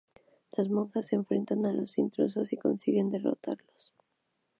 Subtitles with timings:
[0.53, 3.93] Las monjas se enfrentan a los intrusos y consiguen derrotarlos.